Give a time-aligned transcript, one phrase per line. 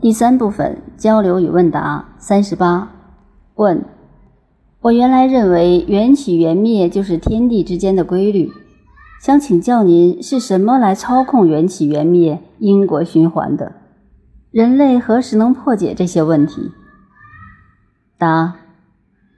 [0.00, 2.92] 第三部分交流与问答三十八。
[3.56, 3.84] 问：
[4.80, 8.48] 我原来认为缘起缘灭就是天地之间的规律，
[9.20, 13.72] 想请教您是什么来操控缘起缘灭、因果循环的？
[14.52, 16.70] 人类何时能破解这些问题？
[18.16, 18.54] 答：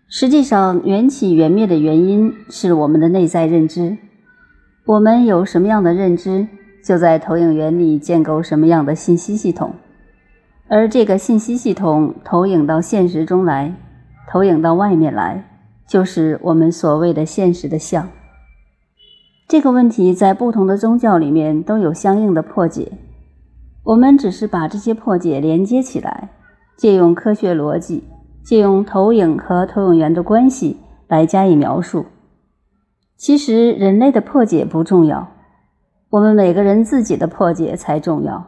[0.09, 3.97] 实际上，缘起缘灭的原因是我们的内在认知。
[4.85, 6.47] 我们有什么样的认知，
[6.85, 9.73] 就在投影原理建构什么样的信息系统。
[10.73, 13.75] 而这个信息系统投影到现实中来，
[14.31, 15.45] 投影到外面来，
[15.89, 18.09] 就是我们所谓的现实的相。
[19.49, 22.93] 这个问题在不同的宗教里面都有相应的破解，
[23.83, 26.29] 我们只是把这些破解连接起来，
[26.77, 28.05] 借用科学逻辑，
[28.45, 30.77] 借用投影和投影源的关系
[31.09, 32.07] 来加以描述。
[33.17, 35.33] 其实人类的破解不重要，
[36.11, 38.47] 我们每个人自己的破解才重要，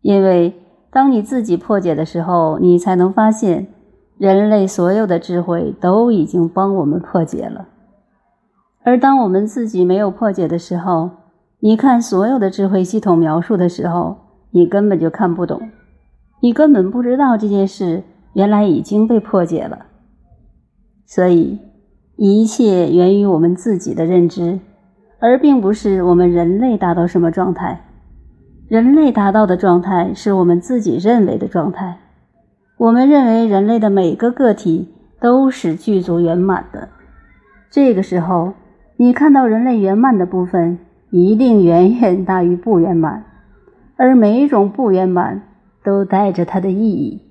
[0.00, 0.52] 因为。
[0.96, 3.66] 当你自己破解的时候，你才能发现，
[4.16, 7.68] 人类所有的智慧都已经帮我们破解了。
[8.82, 11.10] 而当我们自己没有破解的时候，
[11.60, 14.16] 你看所有的智慧系统描述的时候，
[14.52, 15.68] 你根本就看不懂，
[16.40, 19.84] 你根本不知道这件事原来已经被破解了。
[21.04, 21.58] 所以，
[22.16, 24.58] 一切源于我们自己的认知，
[25.20, 27.82] 而并不是我们人类达到什么状态。
[28.68, 31.98] 人类达到的状态是我们自己认为的状态。
[32.76, 36.88] 我们认为人类的每个个体都是具足圆满的。
[37.70, 38.54] 这个时候，
[38.96, 43.24] 你看到人类圆满的部分，一定远远大于不圆满，
[43.96, 45.42] 而每一种不圆满
[45.84, 47.22] 都带着它的意义。